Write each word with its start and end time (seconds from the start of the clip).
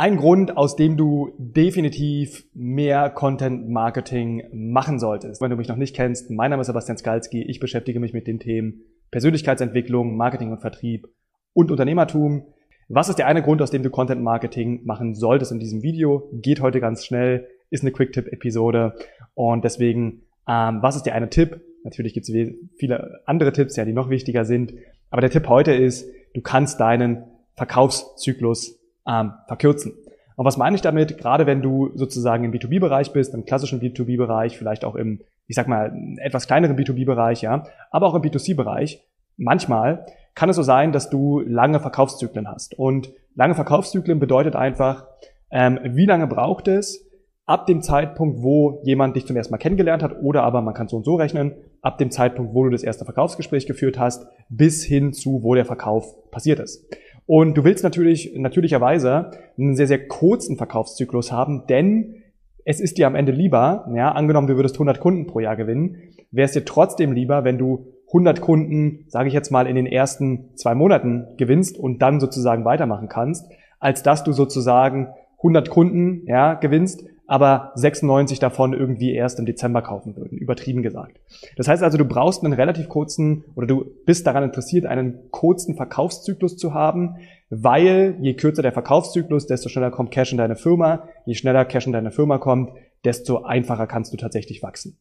Ein 0.00 0.16
Grund, 0.16 0.56
aus 0.56 0.76
dem 0.76 0.96
du 0.96 1.34
definitiv 1.36 2.46
mehr 2.54 3.10
Content 3.10 3.68
Marketing 3.68 4.44
machen 4.50 4.98
solltest. 4.98 5.42
Wenn 5.42 5.50
du 5.50 5.58
mich 5.58 5.68
noch 5.68 5.76
nicht 5.76 5.94
kennst, 5.94 6.30
mein 6.30 6.48
Name 6.48 6.62
ist 6.62 6.68
Sebastian 6.68 6.96
Skalski. 6.96 7.42
Ich 7.42 7.60
beschäftige 7.60 8.00
mich 8.00 8.14
mit 8.14 8.26
den 8.26 8.38
Themen 8.38 8.80
Persönlichkeitsentwicklung, 9.10 10.16
Marketing 10.16 10.52
und 10.52 10.62
Vertrieb 10.62 11.06
und 11.52 11.70
Unternehmertum. 11.70 12.46
Was 12.88 13.10
ist 13.10 13.18
der 13.18 13.26
eine 13.26 13.42
Grund, 13.42 13.60
aus 13.60 13.70
dem 13.70 13.82
du 13.82 13.90
Content 13.90 14.22
Marketing 14.22 14.86
machen 14.86 15.14
solltest 15.14 15.52
in 15.52 15.58
diesem 15.58 15.82
Video? 15.82 16.30
Geht 16.32 16.62
heute 16.62 16.80
ganz 16.80 17.04
schnell, 17.04 17.48
ist 17.68 17.82
eine 17.82 17.92
Quick-Tip-Episode 17.92 18.94
und 19.34 19.64
deswegen, 19.64 20.22
ähm, 20.48 20.78
was 20.80 20.96
ist 20.96 21.02
der 21.02 21.14
eine 21.14 21.28
Tipp? 21.28 21.60
Natürlich 21.84 22.14
gibt 22.14 22.26
es 22.26 22.34
viele 22.78 23.20
andere 23.26 23.52
Tipps, 23.52 23.76
ja, 23.76 23.84
die 23.84 23.92
noch 23.92 24.08
wichtiger 24.08 24.46
sind. 24.46 24.72
Aber 25.10 25.20
der 25.20 25.28
Tipp 25.28 25.46
heute 25.46 25.74
ist, 25.74 26.10
du 26.32 26.40
kannst 26.40 26.80
deinen 26.80 27.24
Verkaufszyklus 27.54 28.79
ähm, 29.10 29.32
verkürzen. 29.46 29.92
Und 30.36 30.46
was 30.46 30.56
meine 30.56 30.74
ich 30.74 30.82
damit? 30.82 31.18
Gerade 31.18 31.46
wenn 31.46 31.60
du 31.60 31.90
sozusagen 31.94 32.44
im 32.44 32.52
B2B-Bereich 32.52 33.12
bist, 33.12 33.34
im 33.34 33.44
klassischen 33.44 33.80
B2B-Bereich, 33.80 34.56
vielleicht 34.56 34.84
auch 34.84 34.94
im, 34.94 35.20
ich 35.46 35.56
sag 35.56 35.68
mal, 35.68 35.92
etwas 36.18 36.46
kleineren 36.46 36.76
B2B-Bereich, 36.76 37.42
ja, 37.42 37.64
aber 37.90 38.06
auch 38.06 38.14
im 38.14 38.22
B2C-Bereich, 38.22 39.04
manchmal 39.36 40.06
kann 40.34 40.48
es 40.48 40.56
so 40.56 40.62
sein, 40.62 40.92
dass 40.92 41.10
du 41.10 41.40
lange 41.40 41.80
Verkaufszyklen 41.80 42.48
hast. 42.48 42.78
Und 42.78 43.12
lange 43.34 43.54
Verkaufszyklen 43.54 44.18
bedeutet 44.18 44.56
einfach, 44.56 45.06
ähm, 45.50 45.78
wie 45.84 46.06
lange 46.06 46.26
braucht 46.26 46.68
es 46.68 47.06
ab 47.44 47.66
dem 47.66 47.82
Zeitpunkt, 47.82 48.42
wo 48.42 48.80
jemand 48.84 49.16
dich 49.16 49.26
zum 49.26 49.36
ersten 49.36 49.50
Mal 49.50 49.58
kennengelernt 49.58 50.04
hat, 50.04 50.22
oder 50.22 50.44
aber 50.44 50.62
man 50.62 50.72
kann 50.72 50.86
so 50.86 50.96
und 50.96 51.04
so 51.04 51.16
rechnen, 51.16 51.54
ab 51.82 51.98
dem 51.98 52.12
Zeitpunkt, 52.12 52.54
wo 52.54 52.62
du 52.64 52.70
das 52.70 52.84
erste 52.84 53.04
Verkaufsgespräch 53.04 53.66
geführt 53.66 53.98
hast, 53.98 54.26
bis 54.48 54.84
hin 54.84 55.12
zu, 55.12 55.42
wo 55.42 55.54
der 55.54 55.64
Verkauf 55.64 56.30
passiert 56.30 56.60
ist. 56.60 56.86
Und 57.32 57.56
du 57.56 57.62
willst 57.62 57.84
natürlich, 57.84 58.32
natürlicherweise 58.34 59.30
einen 59.56 59.76
sehr, 59.76 59.86
sehr 59.86 60.08
kurzen 60.08 60.56
Verkaufszyklus 60.56 61.30
haben, 61.30 61.62
denn 61.68 62.16
es 62.64 62.80
ist 62.80 62.98
dir 62.98 63.06
am 63.06 63.14
Ende 63.14 63.30
lieber, 63.30 63.88
ja, 63.94 64.10
angenommen, 64.10 64.48
du 64.48 64.56
würdest 64.56 64.74
100 64.74 64.98
Kunden 64.98 65.28
pro 65.28 65.38
Jahr 65.38 65.54
gewinnen, 65.54 65.98
wäre 66.32 66.46
es 66.46 66.54
dir 66.54 66.64
trotzdem 66.64 67.12
lieber, 67.12 67.44
wenn 67.44 67.56
du 67.56 67.86
100 68.08 68.40
Kunden, 68.40 69.04
sage 69.06 69.28
ich 69.28 69.32
jetzt 69.32 69.52
mal, 69.52 69.68
in 69.68 69.76
den 69.76 69.86
ersten 69.86 70.56
zwei 70.56 70.74
Monaten 70.74 71.28
gewinnst 71.36 71.78
und 71.78 72.02
dann 72.02 72.18
sozusagen 72.18 72.64
weitermachen 72.64 73.08
kannst, 73.08 73.48
als 73.78 74.02
dass 74.02 74.24
du 74.24 74.32
sozusagen 74.32 75.10
100 75.36 75.70
Kunden, 75.70 76.26
ja, 76.26 76.54
gewinnst, 76.54 77.04
aber 77.30 77.70
96 77.76 78.40
davon 78.40 78.72
irgendwie 78.72 79.14
erst 79.14 79.38
im 79.38 79.46
Dezember 79.46 79.82
kaufen 79.82 80.16
würden, 80.16 80.36
übertrieben 80.36 80.82
gesagt. 80.82 81.20
Das 81.56 81.68
heißt 81.68 81.80
also, 81.80 81.96
du 81.96 82.04
brauchst 82.04 82.42
einen 82.42 82.52
relativ 82.52 82.88
kurzen 82.88 83.44
oder 83.54 83.68
du 83.68 83.84
bist 84.04 84.26
daran 84.26 84.42
interessiert, 84.42 84.84
einen 84.84 85.30
kurzen 85.30 85.76
Verkaufszyklus 85.76 86.56
zu 86.56 86.74
haben, 86.74 87.18
weil 87.48 88.16
je 88.20 88.34
kürzer 88.34 88.62
der 88.62 88.72
Verkaufszyklus, 88.72 89.46
desto 89.46 89.68
schneller 89.68 89.92
kommt 89.92 90.10
Cash 90.10 90.32
in 90.32 90.38
deine 90.38 90.56
Firma, 90.56 91.04
je 91.24 91.34
schneller 91.34 91.64
Cash 91.64 91.86
in 91.86 91.92
deine 91.92 92.10
Firma 92.10 92.38
kommt, 92.38 92.72
desto 93.04 93.44
einfacher 93.44 93.86
kannst 93.86 94.12
du 94.12 94.16
tatsächlich 94.16 94.64
wachsen. 94.64 94.98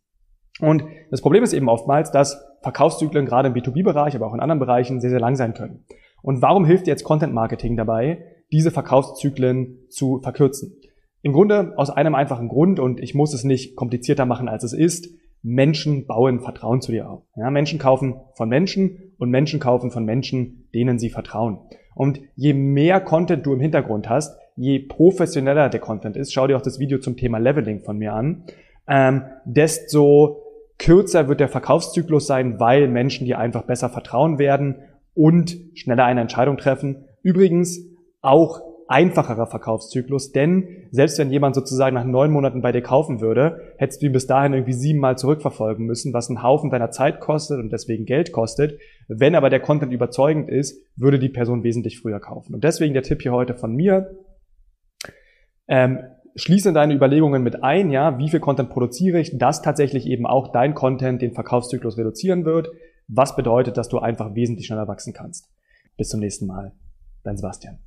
Und 0.60 0.84
das 1.10 1.22
Problem 1.22 1.44
ist 1.44 1.54
eben 1.54 1.68
oftmals, 1.68 2.12
dass 2.12 2.46
Verkaufszyklen 2.62 3.26
gerade 3.26 3.48
im 3.48 3.56
B2B-Bereich, 3.56 4.16
aber 4.16 4.28
auch 4.28 4.36
in 4.36 4.40
anderen 4.40 4.60
Bereichen 4.60 5.02
sehr, 5.02 5.10
sehr 5.10 5.20
lang 5.20 5.36
sein 5.36 5.56
können. 5.56 5.84
Und 6.22 6.44
warum 6.44 6.64
hilft 6.64 6.86
jetzt 6.86 7.04
Content 7.04 7.34
Marketing 7.34 7.76
dabei, 7.76 8.24
diese 8.52 8.70
Verkaufszyklen 8.70 9.80
zu 9.90 10.20
verkürzen? 10.22 10.79
Im 11.22 11.34
Grunde 11.34 11.74
aus 11.76 11.90
einem 11.90 12.16
einfachen 12.16 12.48
Grund 12.48 12.80
und 12.80 13.00
ich 13.00 13.14
muss 13.14 13.34
es 13.34 13.44
nicht 13.44 13.76
komplizierter 13.76 14.26
machen, 14.26 14.48
als 14.48 14.64
es 14.64 14.74
ist. 14.74 15.10
Menschen 15.42 16.06
bauen 16.06 16.42
Vertrauen 16.42 16.82
zu 16.82 16.92
dir 16.92 17.10
auf. 17.10 17.24
Ja, 17.36 17.50
Menschen 17.50 17.80
kaufen 17.80 18.16
von 18.34 18.50
Menschen 18.50 19.14
und 19.18 19.30
Menschen 19.30 19.60
kaufen 19.60 19.92
von 19.92 20.04
Menschen, 20.04 20.70
denen 20.74 21.00
sie 21.00 21.10
vertrauen. 21.10 21.60
Und 21.96 22.22
je 22.36 22.54
mehr 22.54 23.00
Content 23.02 23.46
du 23.46 23.54
im 23.54 23.60
Hintergrund 23.60 24.10
hast, 24.10 24.38
je 24.56 24.80
professioneller 24.80 25.70
der 25.70 25.80
Content 25.80 26.18
ist, 26.18 26.34
schau 26.34 26.48
dir 26.48 26.58
auch 26.58 26.62
das 26.62 26.80
Video 26.80 27.00
zum 27.00 27.16
Thema 27.16 27.38
Leveling 27.38 27.82
von 27.82 27.98
mir 27.98 28.14
an, 28.14 28.44
ähm, 28.88 29.24
desto 29.46 30.44
kürzer 30.78 31.28
wird 31.28 31.40
der 31.40 31.50
Verkaufszyklus 31.50 32.26
sein, 32.28 32.60
weil 32.60 32.88
Menschen 32.88 33.26
dir 33.26 33.40
einfach 33.40 33.64
besser 33.64 33.90
vertrauen 33.90 34.40
werden 34.40 34.78
und 35.14 35.58
schneller 35.76 36.06
eine 36.06 36.22
Entscheidung 36.22 36.58
treffen. 36.58 37.06
Übrigens 37.22 37.80
auch 38.22 38.62
einfacherer 38.90 39.46
Verkaufszyklus, 39.46 40.32
denn 40.32 40.88
selbst 40.90 41.20
wenn 41.20 41.30
jemand 41.30 41.54
sozusagen 41.54 41.94
nach 41.94 42.06
neun 42.06 42.32
Monaten 42.32 42.62
bei 42.62 42.72
dir 42.72 42.82
kaufen 42.82 43.22
würde, 43.22 43.62
hättest 43.78 44.02
du 44.02 44.08
ihn 44.08 44.12
bis 44.12 44.26
dahin 44.26 44.54
irgendwie 44.54 44.74
siebenmal 44.74 45.16
zurückverfolgen 45.16 45.86
müssen, 45.86 46.12
was 46.12 46.28
einen 46.28 46.42
Haufen 46.42 46.72
deiner 46.72 46.90
Zeit 46.90 47.20
kostet 47.20 47.60
und 47.60 47.72
deswegen 47.72 48.06
Geld 48.06 48.32
kostet. 48.32 48.80
Wenn 49.08 49.36
aber 49.36 49.52
der 49.52 49.60
Content 49.60 49.94
überzeugend 49.94 50.50
ist, 50.50 50.84
würde 50.96 51.20
die 51.20 51.30
Person 51.30 51.64
wesentlich 51.64 52.00
früher 52.00 52.20
kaufen. 52.20 52.56
Und 52.56 52.64
deswegen 52.64 52.96
der 52.96 53.04
Tipp 53.04 53.22
hier 53.22 53.32
heute 53.32 53.54
von 53.54 53.76
mir. 53.76 54.10
Ähm, 55.68 56.00
schließe 56.36 56.74
deine 56.74 56.96
Überlegungen 56.96 57.44
mit 57.44 57.64
ein, 57.64 57.92
ja, 57.92 58.18
wie 58.18 58.30
viel 58.30 58.40
Content 58.40 58.72
produziere 58.72 59.20
ich, 59.20 59.38
dass 59.38 59.62
tatsächlich 59.62 60.08
eben 60.08 60.26
auch 60.26 60.52
dein 60.52 60.74
Content 60.74 61.22
den 61.22 61.34
Verkaufszyklus 61.34 61.96
reduzieren 61.98 62.44
wird, 62.44 62.70
was 63.08 63.36
bedeutet, 63.36 63.78
dass 63.78 63.88
du 63.88 64.00
einfach 64.00 64.34
wesentlich 64.34 64.66
schneller 64.66 64.88
wachsen 64.88 65.14
kannst. 65.14 65.48
Bis 65.96 66.10
zum 66.10 66.22
nächsten 66.22 66.48
Mal. 66.48 66.72
Dein 67.24 67.38
Sebastian. 67.38 67.78